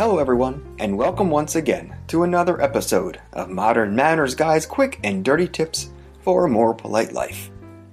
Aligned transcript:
Hello, 0.00 0.16
everyone, 0.16 0.64
and 0.78 0.96
welcome 0.96 1.28
once 1.28 1.56
again 1.56 1.94
to 2.06 2.22
another 2.22 2.58
episode 2.62 3.20
of 3.34 3.50
Modern 3.50 3.94
Manners 3.94 4.34
Guy's 4.34 4.64
quick 4.64 4.98
and 5.04 5.22
dirty 5.22 5.46
tips 5.46 5.90
for 6.22 6.46
a 6.46 6.48
more 6.48 6.72
polite 6.72 7.12
life. 7.12 7.50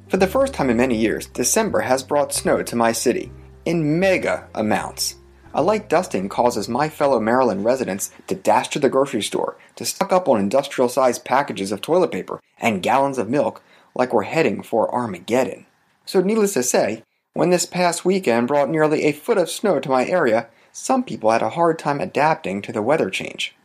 For 0.07 0.15
the 0.15 0.25
first 0.25 0.53
time 0.53 0.69
in 0.69 0.77
many 0.77 0.95
years, 0.95 1.25
December 1.25 1.81
has 1.81 2.03
brought 2.03 2.33
snow 2.33 2.63
to 2.63 2.75
my 2.77 2.93
city 2.93 3.29
in 3.65 3.99
mega 3.99 4.47
amounts. 4.55 5.15
A 5.53 5.61
light 5.61 5.89
dusting 5.89 6.29
causes 6.29 6.69
my 6.69 6.87
fellow 6.87 7.19
Maryland 7.19 7.65
residents 7.65 8.11
to 8.27 8.35
dash 8.35 8.69
to 8.69 8.79
the 8.79 8.87
grocery 8.87 9.21
store 9.21 9.57
to 9.75 9.83
stock 9.83 10.13
up 10.13 10.29
on 10.29 10.39
industrial 10.39 10.87
sized 10.87 11.25
packages 11.25 11.73
of 11.73 11.81
toilet 11.81 12.13
paper 12.13 12.39
and 12.57 12.81
gallons 12.81 13.17
of 13.17 13.29
milk 13.29 13.61
like 13.95 14.13
we're 14.13 14.23
heading 14.23 14.63
for 14.63 14.89
Armageddon. 14.95 15.65
So, 16.05 16.21
needless 16.21 16.53
to 16.53 16.63
say, 16.63 17.03
when 17.33 17.49
this 17.49 17.65
past 17.65 18.05
weekend 18.05 18.47
brought 18.47 18.69
nearly 18.69 19.03
a 19.03 19.11
foot 19.11 19.37
of 19.37 19.49
snow 19.49 19.81
to 19.81 19.89
my 19.89 20.05
area, 20.05 20.47
some 20.77 21.03
people 21.03 21.31
had 21.31 21.41
a 21.41 21.49
hard 21.49 21.79
time 21.79 21.99
adapting 21.99 22.61
to 22.61 22.71
the 22.71 22.83
weather 22.83 23.09
change. 23.09 23.55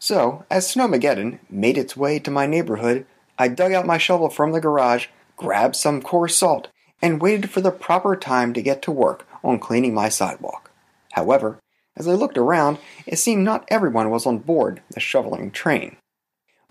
So, 0.00 0.44
as 0.50 0.66
Snowmageddon 0.66 1.38
made 1.48 1.78
its 1.78 1.96
way 1.96 2.18
to 2.18 2.30
my 2.30 2.44
neighborhood, 2.44 3.06
I 3.38 3.46
dug 3.46 3.72
out 3.72 3.86
my 3.86 3.98
shovel 3.98 4.28
from 4.28 4.50
the 4.50 4.60
garage, 4.60 5.06
grabbed 5.36 5.76
some 5.76 6.02
coarse 6.02 6.36
salt, 6.36 6.68
and 7.00 7.22
waited 7.22 7.50
for 7.50 7.60
the 7.60 7.70
proper 7.70 8.16
time 8.16 8.52
to 8.54 8.62
get 8.62 8.82
to 8.82 8.90
work 8.90 9.28
on 9.44 9.60
cleaning 9.60 9.94
my 9.94 10.08
sidewalk. 10.08 10.72
However, 11.12 11.60
as 11.96 12.08
I 12.08 12.14
looked 12.14 12.36
around, 12.36 12.78
it 13.06 13.16
seemed 13.16 13.44
not 13.44 13.64
everyone 13.68 14.10
was 14.10 14.26
on 14.26 14.38
board 14.38 14.82
the 14.90 15.00
shoveling 15.00 15.52
train. 15.52 15.96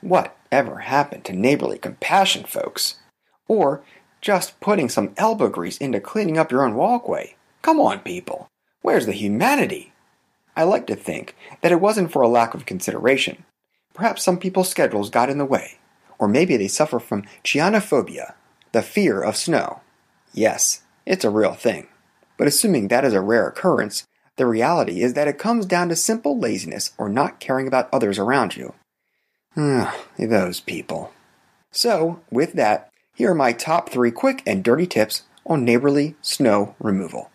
What 0.01 0.35
ever 0.51 0.79
happened 0.79 1.23
to 1.25 1.33
neighborly 1.33 1.77
compassion, 1.77 2.43
folks? 2.43 2.95
Or 3.47 3.81
just 4.19 4.59
putting 4.59 4.89
some 4.89 5.13
elbow 5.15 5.47
grease 5.47 5.77
into 5.77 6.01
cleaning 6.01 6.37
up 6.37 6.51
your 6.51 6.65
own 6.65 6.75
walkway? 6.75 7.35
Come 7.61 7.79
on, 7.79 7.99
people. 7.99 8.49
Where's 8.87 9.05
the 9.05 9.11
humanity? 9.11 9.91
I 10.55 10.63
like 10.63 10.87
to 10.87 10.95
think 10.95 11.35
that 11.59 11.73
it 11.73 11.81
wasn't 11.81 12.09
for 12.09 12.21
a 12.21 12.27
lack 12.29 12.53
of 12.53 12.65
consideration. 12.65 13.43
Perhaps 13.93 14.23
some 14.23 14.39
people's 14.39 14.69
schedules 14.69 15.09
got 15.09 15.29
in 15.29 15.37
the 15.37 15.43
way, 15.43 15.79
or 16.17 16.29
maybe 16.29 16.55
they 16.55 16.69
suffer 16.69 16.97
from 16.97 17.25
chionophobia, 17.43 18.35
the 18.71 18.81
fear 18.81 19.21
of 19.21 19.35
snow. 19.35 19.81
Yes, 20.31 20.83
it's 21.05 21.25
a 21.25 21.29
real 21.29 21.53
thing. 21.53 21.87
But 22.37 22.47
assuming 22.47 22.87
that 22.87 23.03
is 23.03 23.11
a 23.11 23.19
rare 23.19 23.49
occurrence, 23.49 24.05
the 24.37 24.45
reality 24.45 25.01
is 25.01 25.15
that 25.15 25.27
it 25.27 25.37
comes 25.37 25.65
down 25.65 25.89
to 25.89 25.95
simple 25.97 26.39
laziness 26.39 26.93
or 26.97 27.09
not 27.09 27.41
caring 27.41 27.67
about 27.67 27.89
others 27.91 28.17
around 28.17 28.55
you. 28.55 28.73
Ah, 29.57 29.99
those 30.17 30.61
people. 30.61 31.11
So, 31.73 32.21
with 32.31 32.53
that, 32.53 32.89
here 33.13 33.31
are 33.31 33.35
my 33.35 33.51
top 33.51 33.89
three 33.89 34.11
quick 34.11 34.43
and 34.47 34.63
dirty 34.63 34.87
tips 34.87 35.23
on 35.45 35.65
neighborly 35.65 36.15
snow 36.21 36.73
removal. 36.79 37.31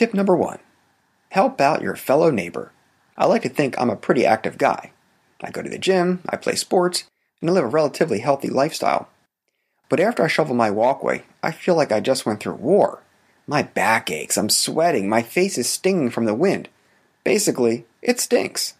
Tip 0.00 0.14
number 0.14 0.34
one 0.34 0.60
help 1.28 1.60
out 1.60 1.82
your 1.82 1.94
fellow 1.94 2.30
neighbor. 2.30 2.72
I 3.18 3.26
like 3.26 3.42
to 3.42 3.50
think 3.50 3.78
I'm 3.78 3.90
a 3.90 3.96
pretty 3.96 4.24
active 4.24 4.56
guy. 4.56 4.92
I 5.42 5.50
go 5.50 5.60
to 5.60 5.68
the 5.68 5.76
gym, 5.76 6.20
I 6.26 6.36
play 6.36 6.54
sports, 6.54 7.04
and 7.42 7.50
I 7.50 7.52
live 7.52 7.64
a 7.64 7.66
relatively 7.66 8.20
healthy 8.20 8.48
lifestyle. 8.48 9.10
But 9.90 10.00
after 10.00 10.24
I 10.24 10.28
shovel 10.28 10.54
my 10.54 10.70
walkway, 10.70 11.24
I 11.42 11.52
feel 11.52 11.74
like 11.74 11.92
I 11.92 12.00
just 12.00 12.24
went 12.24 12.40
through 12.40 12.54
war. 12.54 13.02
My 13.46 13.62
back 13.62 14.10
aches, 14.10 14.38
I'm 14.38 14.48
sweating, 14.48 15.06
my 15.06 15.20
face 15.20 15.58
is 15.58 15.68
stinging 15.68 16.08
from 16.08 16.24
the 16.24 16.32
wind. 16.32 16.70
Basically, 17.22 17.84
it 18.00 18.20
stinks. 18.20 18.72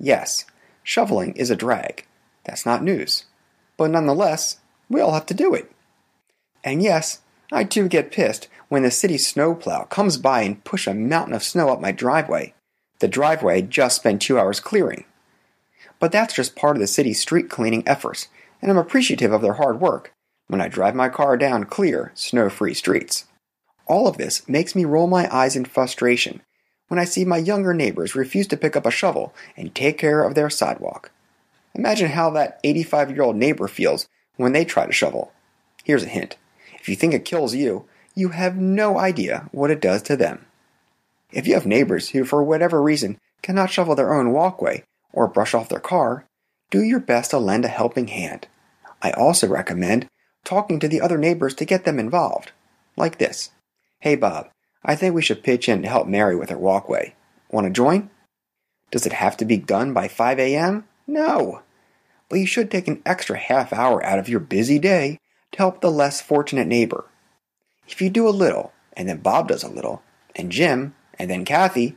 Yes, 0.00 0.46
shoveling 0.82 1.34
is 1.34 1.50
a 1.50 1.54
drag. 1.54 2.06
That's 2.44 2.64
not 2.64 2.82
news. 2.82 3.26
But 3.76 3.90
nonetheless, 3.90 4.56
we 4.88 5.02
all 5.02 5.12
have 5.12 5.26
to 5.26 5.34
do 5.34 5.52
it. 5.52 5.70
And 6.64 6.82
yes, 6.82 7.20
I 7.54 7.64
too 7.64 7.86
get 7.86 8.10
pissed 8.10 8.48
when 8.70 8.82
the 8.82 8.90
city 8.90 9.18
snowplow 9.18 9.84
comes 9.84 10.16
by 10.16 10.40
and 10.40 10.64
push 10.64 10.86
a 10.86 10.94
mountain 10.94 11.34
of 11.34 11.42
snow 11.42 11.68
up 11.68 11.82
my 11.82 11.92
driveway, 11.92 12.54
the 13.00 13.08
driveway 13.08 13.58
I 13.58 13.60
just 13.60 13.96
spent 13.96 14.22
two 14.22 14.38
hours 14.38 14.58
clearing. 14.58 15.04
But 15.98 16.12
that's 16.12 16.32
just 16.32 16.56
part 16.56 16.76
of 16.76 16.80
the 16.80 16.86
city's 16.86 17.20
street 17.20 17.50
cleaning 17.50 17.86
efforts, 17.86 18.28
and 18.62 18.70
I'm 18.70 18.78
appreciative 18.78 19.32
of 19.32 19.42
their 19.42 19.52
hard 19.54 19.82
work 19.82 20.14
when 20.46 20.62
I 20.62 20.68
drive 20.68 20.94
my 20.94 21.10
car 21.10 21.36
down 21.36 21.64
clear, 21.64 22.10
snow 22.14 22.48
free 22.48 22.72
streets. 22.72 23.26
All 23.86 24.08
of 24.08 24.16
this 24.16 24.48
makes 24.48 24.74
me 24.74 24.86
roll 24.86 25.06
my 25.06 25.28
eyes 25.30 25.54
in 25.54 25.66
frustration 25.66 26.40
when 26.88 26.98
I 26.98 27.04
see 27.04 27.26
my 27.26 27.36
younger 27.36 27.74
neighbors 27.74 28.14
refuse 28.14 28.46
to 28.48 28.56
pick 28.56 28.76
up 28.76 28.86
a 28.86 28.90
shovel 28.90 29.34
and 29.58 29.74
take 29.74 29.98
care 29.98 30.22
of 30.22 30.34
their 30.34 30.48
sidewalk. 30.48 31.10
Imagine 31.74 32.10
how 32.10 32.30
that 32.30 32.60
85 32.64 33.10
year 33.10 33.22
old 33.22 33.36
neighbor 33.36 33.68
feels 33.68 34.08
when 34.36 34.52
they 34.52 34.64
try 34.64 34.86
to 34.86 34.92
shovel. 34.92 35.32
Here's 35.84 36.04
a 36.04 36.08
hint 36.08 36.36
if 36.82 36.88
you 36.88 36.96
think 36.96 37.14
it 37.14 37.24
kills 37.24 37.54
you, 37.54 37.86
you 38.12 38.30
have 38.30 38.56
no 38.56 38.98
idea 38.98 39.48
what 39.52 39.70
it 39.70 39.80
does 39.80 40.02
to 40.02 40.16
them. 40.16 40.46
If 41.30 41.46
you 41.46 41.54
have 41.54 41.64
neighbors 41.64 42.08
who, 42.08 42.24
for 42.24 42.42
whatever 42.42 42.82
reason, 42.82 43.18
cannot 43.40 43.70
shovel 43.70 43.94
their 43.94 44.12
own 44.12 44.32
walkway 44.32 44.82
or 45.12 45.28
brush 45.28 45.54
off 45.54 45.68
their 45.68 45.78
car, 45.78 46.26
do 46.72 46.82
your 46.82 46.98
best 46.98 47.30
to 47.30 47.38
lend 47.38 47.64
a 47.64 47.68
helping 47.68 48.08
hand. 48.08 48.48
I 49.00 49.12
also 49.12 49.46
recommend 49.46 50.08
talking 50.44 50.80
to 50.80 50.88
the 50.88 51.00
other 51.00 51.18
neighbors 51.18 51.54
to 51.54 51.64
get 51.64 51.84
them 51.84 52.00
involved. 52.00 52.50
Like 52.96 53.18
this 53.18 53.52
Hey 54.00 54.16
Bob, 54.16 54.50
I 54.84 54.96
think 54.96 55.14
we 55.14 55.22
should 55.22 55.44
pitch 55.44 55.68
in 55.68 55.82
to 55.82 55.88
help 55.88 56.08
Mary 56.08 56.34
with 56.34 56.50
her 56.50 56.58
walkway. 56.58 57.14
Want 57.48 57.66
to 57.66 57.70
join? 57.70 58.10
Does 58.90 59.06
it 59.06 59.12
have 59.12 59.36
to 59.36 59.44
be 59.44 59.56
done 59.56 59.92
by 59.94 60.08
5 60.08 60.40
a.m.? 60.40 60.88
No. 61.06 61.62
But 62.28 62.40
you 62.40 62.46
should 62.46 62.72
take 62.72 62.88
an 62.88 63.02
extra 63.06 63.38
half 63.38 63.72
hour 63.72 64.04
out 64.04 64.18
of 64.18 64.28
your 64.28 64.40
busy 64.40 64.80
day 64.80 65.18
to 65.52 65.58
help 65.58 65.80
the 65.80 65.90
less 65.90 66.20
fortunate 66.20 66.66
neighbor. 66.66 67.04
If 67.86 68.00
you 68.00 68.10
do 68.10 68.28
a 68.28 68.30
little, 68.30 68.72
and 68.94 69.08
then 69.08 69.18
Bob 69.18 69.48
does 69.48 69.62
a 69.62 69.70
little, 69.70 70.02
and 70.34 70.50
Jim, 70.50 70.94
and 71.18 71.30
then 71.30 71.44
Kathy, 71.44 71.96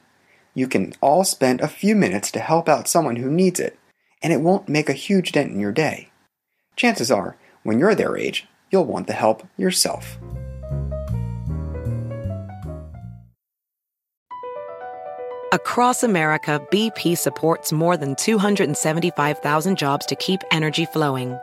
you 0.53 0.67
can 0.67 0.93
all 1.01 1.23
spend 1.23 1.61
a 1.61 1.67
few 1.67 1.95
minutes 1.95 2.31
to 2.31 2.39
help 2.39 2.69
out 2.69 2.87
someone 2.87 3.17
who 3.17 3.29
needs 3.29 3.59
it, 3.59 3.77
and 4.21 4.31
it 4.31 4.41
won't 4.41 4.69
make 4.69 4.89
a 4.89 4.93
huge 4.93 5.31
dent 5.31 5.51
in 5.51 5.59
your 5.59 5.71
day. 5.71 6.09
Chances 6.75 7.11
are, 7.11 7.37
when 7.63 7.79
you're 7.79 7.95
their 7.95 8.17
age, 8.17 8.47
you'll 8.71 8.85
want 8.85 9.07
the 9.07 9.13
help 9.13 9.47
yourself. 9.57 10.17
Across 15.53 16.03
America, 16.03 16.61
BP 16.69 17.17
supports 17.17 17.71
more 17.71 17.95
than 17.95 18.15
275,000 18.15 19.77
jobs 19.77 20.05
to 20.07 20.15
keep 20.15 20.41
energy 20.51 20.85
flowing 20.85 21.37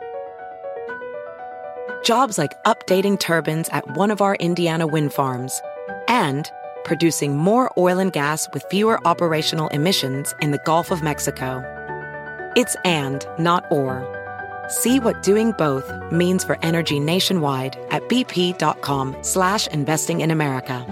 Jobs 2.03 2.37
like 2.37 2.61
updating 2.65 3.17
turbines 3.17 3.69
at 3.69 3.95
one 3.95 4.11
of 4.11 4.21
our 4.21 4.35
Indiana 4.35 4.85
wind 4.85 5.13
farms 5.13 5.61
and 6.09 6.51
producing 6.83 7.37
more 7.37 7.71
oil 7.77 7.97
and 7.97 8.11
gas 8.11 8.49
with 8.53 8.65
fewer 8.69 8.99
operational 9.07 9.69
emissions 9.69 10.35
in 10.41 10.51
the 10.51 10.61
Gulf 10.65 10.91
of 10.91 11.01
Mexico. 11.01 11.63
It's 12.57 12.75
and, 12.83 13.25
not 13.39 13.63
or. 13.71 14.03
See 14.67 14.99
what 14.99 15.23
doing 15.23 15.53
both 15.53 15.89
means 16.11 16.43
for 16.43 16.57
energy 16.61 16.99
nationwide 16.99 17.77
at 17.89 18.03
bp.com 18.09 19.15
slash 19.21 19.67
investing 19.67 20.19
in 20.19 20.29
America. 20.29 20.85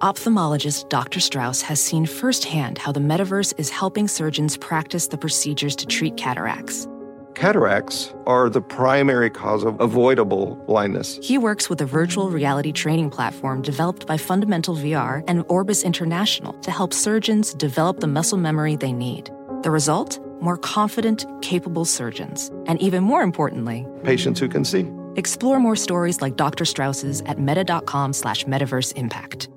Ophthalmologist 0.00 0.88
Dr. 0.90 1.18
Strauss 1.18 1.62
has 1.62 1.82
seen 1.82 2.06
firsthand 2.06 2.78
how 2.78 2.92
the 2.92 3.00
metaverse 3.00 3.52
is 3.58 3.70
helping 3.70 4.06
surgeons 4.06 4.56
practice 4.56 5.08
the 5.08 5.18
procedures 5.18 5.74
to 5.76 5.86
treat 5.86 6.16
cataracts 6.16 6.86
Cataracts 7.34 8.14
are 8.26 8.48
the 8.48 8.60
primary 8.62 9.28
cause 9.28 9.64
of 9.64 9.80
avoidable 9.80 10.54
blindness. 10.66 11.18
He 11.22 11.36
works 11.36 11.68
with 11.68 11.80
a 11.80 11.84
virtual 11.86 12.30
reality 12.30 12.70
training 12.70 13.10
platform 13.10 13.60
developed 13.60 14.06
by 14.06 14.16
Fundamental 14.16 14.76
VR 14.76 15.24
and 15.26 15.44
Orbis 15.48 15.82
International 15.82 16.52
to 16.60 16.70
help 16.70 16.92
surgeons 16.92 17.52
develop 17.54 17.98
the 17.98 18.06
muscle 18.06 18.38
memory 18.38 18.76
they 18.76 18.92
need. 18.92 19.30
The 19.62 19.70
result? 19.72 20.20
More 20.40 20.56
confident, 20.56 21.26
capable 21.42 21.84
surgeons. 21.84 22.52
And 22.66 22.80
even 22.80 23.02
more 23.02 23.22
importantly, 23.22 23.84
Patients 24.04 24.38
who 24.38 24.48
can 24.48 24.64
see. 24.64 24.86
explore 25.16 25.58
more 25.58 25.76
stories 25.76 26.20
like 26.22 26.36
Dr. 26.36 26.64
Strauss's 26.64 27.20
at 27.22 27.38
meta.com 27.40 28.12
slash 28.12 28.44
metaverse 28.44 28.92
impact. 28.96 29.48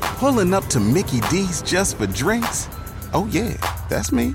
Pulling 0.00 0.52
up 0.52 0.66
to 0.66 0.80
Mickey 0.80 1.20
D's 1.30 1.62
just 1.62 1.96
for 1.96 2.06
drinks? 2.08 2.68
Oh, 3.14 3.26
yeah, 3.30 3.54
that's 3.88 4.10
me. 4.12 4.34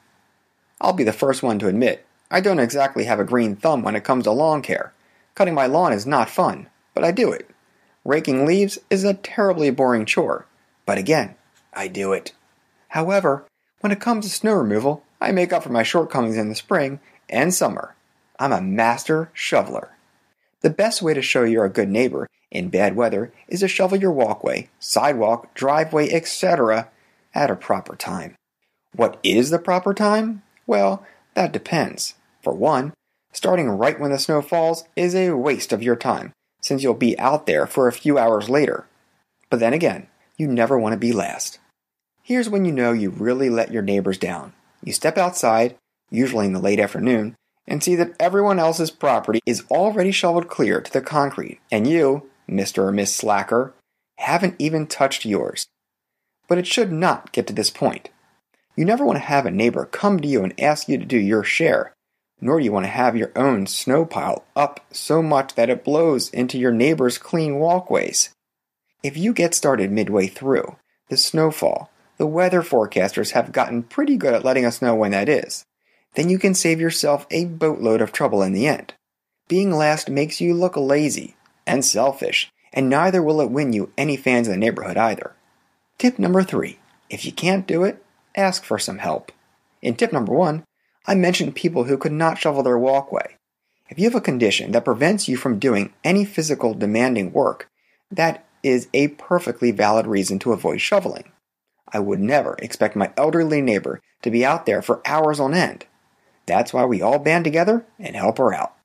I'll 0.81 0.93
be 0.93 1.03
the 1.03 1.13
first 1.13 1.43
one 1.43 1.59
to 1.59 1.67
admit 1.67 2.05
I 2.31 2.41
don't 2.41 2.59
exactly 2.59 3.03
have 3.03 3.19
a 3.19 3.23
green 3.23 3.55
thumb 3.55 3.83
when 3.83 3.95
it 3.95 4.03
comes 4.03 4.23
to 4.23 4.31
lawn 4.31 4.63
care. 4.63 4.93
Cutting 5.35 5.53
my 5.53 5.67
lawn 5.67 5.93
is 5.93 6.07
not 6.07 6.29
fun, 6.29 6.67
but 6.95 7.03
I 7.03 7.11
do 7.11 7.31
it. 7.31 7.49
Raking 8.03 8.47
leaves 8.47 8.79
is 8.89 9.03
a 9.03 9.13
terribly 9.13 9.69
boring 9.69 10.05
chore, 10.05 10.47
but 10.87 10.97
again, 10.97 11.35
I 11.71 11.87
do 11.87 12.13
it. 12.13 12.33
However, 12.89 13.45
when 13.81 13.91
it 13.91 13.99
comes 13.99 14.25
to 14.25 14.31
snow 14.31 14.53
removal, 14.53 15.03
I 15.21 15.31
make 15.31 15.53
up 15.53 15.61
for 15.61 15.69
my 15.69 15.83
shortcomings 15.83 16.35
in 16.35 16.49
the 16.49 16.55
spring 16.55 16.99
and 17.29 17.53
summer. 17.53 17.95
I'm 18.39 18.51
a 18.51 18.59
master 18.59 19.29
shoveler. 19.33 19.95
The 20.61 20.71
best 20.71 21.03
way 21.03 21.13
to 21.13 21.21
show 21.21 21.43
you're 21.43 21.65
a 21.65 21.69
good 21.69 21.89
neighbor 21.89 22.27
in 22.49 22.69
bad 22.69 22.95
weather 22.95 23.31
is 23.47 23.59
to 23.59 23.67
shovel 23.67 23.99
your 23.99 24.11
walkway, 24.11 24.69
sidewalk, 24.79 25.53
driveway, 25.53 26.11
etc. 26.11 26.89
at 27.35 27.51
a 27.51 27.55
proper 27.55 27.95
time. 27.95 28.35
What 28.95 29.19
is 29.21 29.51
the 29.51 29.59
proper 29.59 29.93
time? 29.93 30.41
Well, 30.71 31.05
that 31.33 31.51
depends. 31.51 32.15
For 32.41 32.53
one, 32.53 32.93
starting 33.33 33.67
right 33.67 33.99
when 33.99 34.11
the 34.11 34.17
snow 34.17 34.41
falls 34.41 34.85
is 34.95 35.13
a 35.13 35.31
waste 35.31 35.73
of 35.73 35.83
your 35.83 35.97
time, 35.97 36.31
since 36.61 36.81
you'll 36.81 36.93
be 36.93 37.19
out 37.19 37.45
there 37.45 37.67
for 37.67 37.89
a 37.89 37.91
few 37.91 38.17
hours 38.17 38.49
later. 38.49 38.87
But 39.49 39.59
then 39.59 39.73
again, 39.73 40.07
you 40.37 40.47
never 40.47 40.79
want 40.79 40.93
to 40.93 40.97
be 40.97 41.11
last. 41.11 41.59
Here's 42.23 42.47
when 42.47 42.63
you 42.63 42.71
know 42.71 42.93
you 42.93 43.09
really 43.09 43.49
let 43.49 43.73
your 43.73 43.81
neighbors 43.81 44.17
down. 44.17 44.53
You 44.81 44.93
step 44.93 45.17
outside, 45.17 45.75
usually 46.09 46.45
in 46.45 46.53
the 46.53 46.59
late 46.61 46.79
afternoon, 46.79 47.35
and 47.67 47.83
see 47.83 47.95
that 47.95 48.15
everyone 48.17 48.57
else's 48.57 48.91
property 48.91 49.41
is 49.45 49.65
already 49.69 50.13
shoveled 50.13 50.47
clear 50.47 50.79
to 50.79 50.93
the 50.93 51.01
concrete, 51.01 51.59
and 51.69 51.85
you, 51.85 52.29
Mr. 52.49 52.83
or 52.83 52.91
Miss 52.93 53.13
Slacker, 53.13 53.73
haven't 54.19 54.55
even 54.57 54.87
touched 54.87 55.25
yours. 55.25 55.67
But 56.47 56.59
it 56.59 56.65
should 56.65 56.93
not 56.93 57.33
get 57.33 57.45
to 57.47 57.53
this 57.53 57.69
point. 57.69 58.07
You 58.75 58.85
never 58.85 59.05
want 59.05 59.17
to 59.17 59.25
have 59.25 59.45
a 59.45 59.51
neighbor 59.51 59.85
come 59.85 60.19
to 60.19 60.27
you 60.27 60.43
and 60.43 60.59
ask 60.59 60.87
you 60.87 60.97
to 60.97 61.05
do 61.05 61.17
your 61.17 61.43
share, 61.43 61.93
nor 62.39 62.59
do 62.59 62.65
you 62.65 62.71
want 62.71 62.85
to 62.85 62.91
have 62.91 63.15
your 63.15 63.31
own 63.35 63.67
snow 63.67 64.05
pile 64.05 64.45
up 64.55 64.85
so 64.91 65.21
much 65.21 65.55
that 65.55 65.69
it 65.69 65.83
blows 65.83 66.29
into 66.29 66.57
your 66.57 66.71
neighbor's 66.71 67.17
clean 67.17 67.59
walkways. 67.59 68.29
If 69.03 69.17
you 69.17 69.33
get 69.33 69.53
started 69.53 69.91
midway 69.91 70.27
through 70.27 70.75
the 71.09 71.17
snowfall, 71.17 71.91
the 72.17 72.27
weather 72.27 72.61
forecasters 72.61 73.31
have 73.31 73.51
gotten 73.51 73.83
pretty 73.83 74.15
good 74.15 74.33
at 74.33 74.45
letting 74.45 74.65
us 74.65 74.81
know 74.81 74.95
when 74.95 75.11
that 75.11 75.27
is. 75.27 75.65
Then 76.15 76.29
you 76.29 76.37
can 76.39 76.53
save 76.53 76.79
yourself 76.79 77.25
a 77.31 77.45
boatload 77.45 78.01
of 78.01 78.11
trouble 78.11 78.41
in 78.43 78.53
the 78.53 78.67
end. 78.67 78.93
Being 79.47 79.71
last 79.71 80.09
makes 80.09 80.39
you 80.39 80.53
look 80.53 80.77
lazy 80.77 81.35
and 81.65 81.83
selfish, 81.83 82.51
and 82.71 82.89
neither 82.89 83.21
will 83.21 83.41
it 83.41 83.51
win 83.51 83.73
you 83.73 83.91
any 83.97 84.17
fans 84.17 84.47
in 84.47 84.53
the 84.53 84.57
neighborhood 84.57 84.97
either. 84.97 85.35
Tip 85.97 86.17
number 86.19 86.43
three 86.43 86.79
if 87.09 87.25
you 87.25 87.31
can't 87.31 87.67
do 87.67 87.83
it, 87.83 88.03
ask 88.35 88.63
for 88.63 88.79
some 88.79 88.99
help. 88.99 89.31
In 89.81 89.95
tip 89.95 90.13
number 90.13 90.33
one, 90.33 90.63
I 91.05 91.15
mentioned 91.15 91.55
people 91.55 91.85
who 91.85 91.97
could 91.97 92.11
not 92.11 92.37
shovel 92.37 92.63
their 92.63 92.77
walkway. 92.77 93.37
If 93.89 93.97
you 93.97 94.05
have 94.05 94.15
a 94.15 94.21
condition 94.21 94.71
that 94.71 94.85
prevents 94.85 95.27
you 95.27 95.35
from 95.35 95.59
doing 95.59 95.93
any 96.03 96.23
physical 96.23 96.73
demanding 96.73 97.33
work, 97.33 97.67
that 98.11 98.45
is 98.63 98.87
a 98.93 99.09
perfectly 99.09 99.71
valid 99.71 100.07
reason 100.07 100.39
to 100.39 100.53
avoid 100.53 100.79
shoveling. 100.79 101.31
I 101.91 101.99
would 101.99 102.19
never 102.19 102.55
expect 102.59 102.95
my 102.95 103.11
elderly 103.17 103.61
neighbor 103.61 103.99
to 104.21 104.31
be 104.31 104.45
out 104.45 104.65
there 104.65 104.81
for 104.81 105.01
hours 105.05 105.39
on 105.39 105.53
end. 105.53 105.85
That's 106.45 106.73
why 106.73 106.85
we 106.85 107.01
all 107.01 107.19
band 107.19 107.43
together 107.43 107.85
and 107.99 108.15
help 108.15 108.37
her 108.37 108.53
out. 108.53 108.75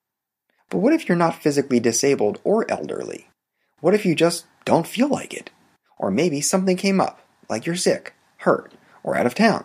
But 0.71 0.79
what 0.79 0.93
if 0.93 1.09
you're 1.09 1.17
not 1.17 1.41
physically 1.41 1.79
disabled 1.79 2.41
or 2.43 2.69
elderly? 2.71 3.29
What 3.81 3.95
if 3.95 4.05
you 4.05 4.15
just 4.15 4.47
don't 4.65 4.87
feel 4.87 5.09
like 5.09 5.33
it? 5.33 5.51
Or 5.99 6.11
maybe 6.11 6.41
something 6.41 6.77
came 6.77 7.01
up, 7.01 7.21
like 7.49 7.67
you're 7.67 7.77
sick, 7.77 8.15
hurt, 8.39 8.73
or 9.07 9.17
out 9.17 9.25
of 9.25 9.35
town, 9.35 9.65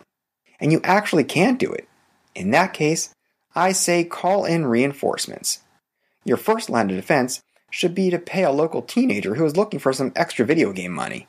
and 0.61 0.71
you 0.71 0.79
actually 0.85 1.25
can't 1.25 1.59
do 1.59 1.73
it. 1.73 1.89
In 2.33 2.51
that 2.51 2.73
case, 2.73 3.13
I 3.53 3.73
say 3.73 4.05
call 4.05 4.45
in 4.45 4.67
reinforcements. 4.67 5.59
Your 6.23 6.37
first 6.37 6.69
line 6.69 6.89
of 6.89 6.95
defense 6.95 7.41
should 7.69 7.93
be 7.93 8.09
to 8.09 8.19
pay 8.19 8.43
a 8.43 8.51
local 8.51 8.81
teenager 8.81 9.35
who 9.35 9.45
is 9.45 9.57
looking 9.57 9.79
for 9.79 9.91
some 9.91 10.13
extra 10.15 10.45
video 10.45 10.71
game 10.71 10.93
money. 10.93 11.27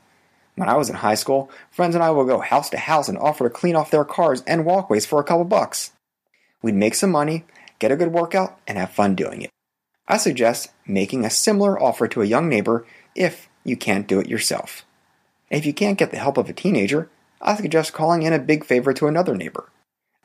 When 0.54 0.68
I 0.68 0.76
was 0.76 0.90
in 0.90 0.96
high 0.96 1.14
school, 1.14 1.50
friends 1.70 1.94
and 1.94 2.04
I 2.04 2.10
would 2.10 2.28
go 2.28 2.40
house 2.40 2.68
to 2.70 2.76
house 2.76 3.08
and 3.08 3.16
offer 3.16 3.44
to 3.44 3.50
clean 3.50 3.74
off 3.74 3.90
their 3.90 4.04
cars 4.04 4.42
and 4.46 4.66
walkways 4.66 5.06
for 5.06 5.18
a 5.18 5.24
couple 5.24 5.44
bucks. 5.44 5.92
We'd 6.60 6.74
make 6.74 6.94
some 6.94 7.10
money, 7.10 7.46
get 7.78 7.90
a 7.90 7.96
good 7.96 8.12
workout, 8.12 8.60
and 8.68 8.76
have 8.76 8.90
fun 8.90 9.14
doing 9.14 9.42
it. 9.42 9.50
I 10.06 10.18
suggest 10.18 10.70
making 10.86 11.24
a 11.24 11.30
similar 11.30 11.80
offer 11.82 12.06
to 12.08 12.22
a 12.22 12.26
young 12.26 12.48
neighbor 12.48 12.86
if 13.14 13.48
you 13.64 13.76
can't 13.76 14.06
do 14.06 14.20
it 14.20 14.28
yourself. 14.28 14.84
If 15.48 15.64
you 15.64 15.72
can't 15.72 15.98
get 15.98 16.10
the 16.10 16.18
help 16.18 16.36
of 16.36 16.50
a 16.50 16.52
teenager, 16.52 17.08
I 17.42 17.56
suggest 17.56 17.92
calling 17.92 18.22
in 18.22 18.32
a 18.32 18.38
big 18.38 18.64
favor 18.64 18.92
to 18.92 19.08
another 19.08 19.34
neighbor. 19.34 19.68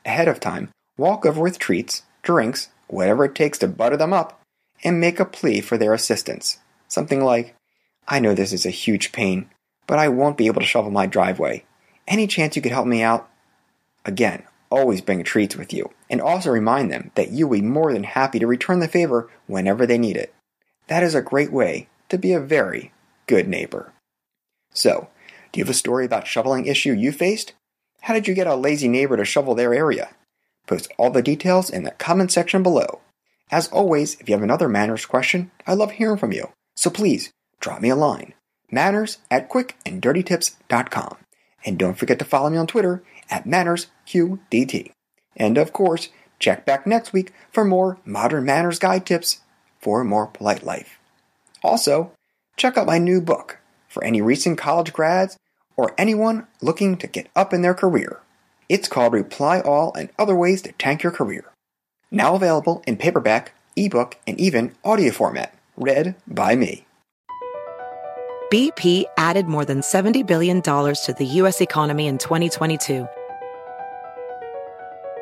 Ahead 0.06 0.28
of 0.28 0.38
time, 0.38 0.70
walk 0.96 1.26
over 1.26 1.40
with 1.40 1.58
treats, 1.58 2.02
drinks, 2.22 2.68
whatever 2.86 3.24
it 3.24 3.34
takes 3.34 3.58
to 3.58 3.68
butter 3.68 3.96
them 3.96 4.12
up, 4.12 4.40
and 4.84 5.00
make 5.00 5.18
a 5.18 5.24
plea 5.24 5.60
for 5.60 5.76
their 5.76 5.92
assistance. 5.92 6.58
Something 6.86 7.22
like, 7.22 7.56
I 8.06 8.20
know 8.20 8.34
this 8.34 8.52
is 8.52 8.64
a 8.64 8.70
huge 8.70 9.10
pain, 9.10 9.50
but 9.86 9.98
I 9.98 10.08
won't 10.08 10.36
be 10.36 10.46
able 10.46 10.60
to 10.60 10.66
shovel 10.66 10.92
my 10.92 11.06
driveway. 11.06 11.64
Any 12.06 12.26
chance 12.26 12.54
you 12.54 12.62
could 12.62 12.72
help 12.72 12.86
me 12.86 13.02
out? 13.02 13.28
Again, 14.04 14.44
always 14.70 15.00
bring 15.00 15.24
treats 15.24 15.56
with 15.56 15.72
you, 15.72 15.90
and 16.08 16.20
also 16.20 16.50
remind 16.50 16.90
them 16.90 17.10
that 17.16 17.30
you 17.30 17.48
will 17.48 17.58
be 17.58 17.66
more 17.66 17.92
than 17.92 18.04
happy 18.04 18.38
to 18.38 18.46
return 18.46 18.78
the 18.78 18.88
favor 18.88 19.28
whenever 19.46 19.86
they 19.86 19.98
need 19.98 20.16
it. 20.16 20.32
That 20.86 21.02
is 21.02 21.14
a 21.14 21.22
great 21.22 21.52
way 21.52 21.88
to 22.08 22.16
be 22.16 22.32
a 22.32 22.40
very 22.40 22.92
good 23.26 23.48
neighbor. 23.48 23.92
So, 24.72 25.08
do 25.52 25.58
you 25.58 25.64
have 25.64 25.70
a 25.70 25.74
story 25.74 26.04
about 26.04 26.26
shoveling 26.26 26.66
issue 26.66 26.92
you 26.92 27.12
faced? 27.12 27.54
How 28.02 28.14
did 28.14 28.28
you 28.28 28.34
get 28.34 28.46
a 28.46 28.54
lazy 28.54 28.88
neighbor 28.88 29.16
to 29.16 29.24
shovel 29.24 29.54
their 29.54 29.74
area? 29.74 30.10
Post 30.66 30.92
all 30.98 31.10
the 31.10 31.22
details 31.22 31.70
in 31.70 31.84
the 31.84 31.92
comment 31.92 32.30
section 32.30 32.62
below. 32.62 33.00
As 33.50 33.68
always, 33.68 34.20
if 34.20 34.28
you 34.28 34.34
have 34.34 34.42
another 34.42 34.68
manners 34.68 35.06
question, 35.06 35.50
I 35.66 35.74
love 35.74 35.92
hearing 35.92 36.18
from 36.18 36.32
you. 36.32 36.52
So 36.76 36.90
please, 36.90 37.30
drop 37.60 37.80
me 37.80 37.88
a 37.88 37.96
line. 37.96 38.34
Manners 38.70 39.18
at 39.30 39.48
quickanddirtytips.com. 39.48 41.16
And 41.64 41.78
don't 41.78 41.98
forget 41.98 42.18
to 42.18 42.24
follow 42.24 42.50
me 42.50 42.58
on 42.58 42.66
Twitter 42.66 43.02
at 43.30 43.46
MannersQDT. 43.46 44.92
And 45.36 45.56
of 45.56 45.72
course, 45.72 46.10
check 46.38 46.66
back 46.66 46.86
next 46.86 47.12
week 47.12 47.32
for 47.50 47.64
more 47.64 47.98
modern 48.04 48.44
manners 48.44 48.78
guide 48.78 49.06
tips 49.06 49.40
for 49.80 50.02
a 50.02 50.04
more 50.04 50.26
polite 50.26 50.62
life. 50.62 50.98
Also, 51.62 52.12
check 52.56 52.76
out 52.76 52.86
my 52.86 52.98
new 52.98 53.20
book 53.20 53.57
for 53.98 54.04
any 54.04 54.22
recent 54.22 54.56
college 54.56 54.92
grads 54.92 55.36
or 55.76 55.92
anyone 55.98 56.46
looking 56.62 56.96
to 56.96 57.08
get 57.08 57.28
up 57.34 57.52
in 57.52 57.62
their 57.62 57.74
career. 57.74 58.20
It's 58.68 58.86
called 58.86 59.12
Reply 59.12 59.58
All 59.60 59.92
and 59.94 60.08
Other 60.16 60.36
Ways 60.36 60.62
to 60.62 60.72
Tank 60.72 61.02
Your 61.02 61.10
Career. 61.10 61.44
Now 62.08 62.36
available 62.36 62.84
in 62.86 62.96
paperback, 62.96 63.54
ebook, 63.74 64.16
and 64.24 64.38
even 64.38 64.72
audio 64.84 65.10
format, 65.10 65.52
read 65.76 66.14
by 66.28 66.54
me. 66.54 66.84
BP 68.52 69.04
added 69.16 69.46
more 69.46 69.64
than 69.64 69.80
$70 69.80 70.24
billion 70.24 70.62
to 70.62 71.14
the 71.18 71.26
U.S. 71.26 71.60
economy 71.60 72.06
in 72.06 72.18
2022. 72.18 73.04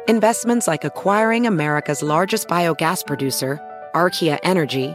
Investments 0.06 0.68
like 0.68 0.84
acquiring 0.84 1.46
America's 1.46 2.02
largest 2.02 2.46
biogas 2.46 3.06
producer, 3.06 3.58
Archaea 3.94 4.38
Energy, 4.42 4.94